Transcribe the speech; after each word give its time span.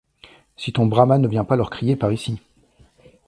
Si 0.57 0.73
ton 0.73 0.87
Brahma 0.87 1.19
ne 1.19 1.27
vient 1.27 1.45
leur 1.51 1.69
crier 1.69 1.95
par 1.95 2.11
ici! 2.11 2.39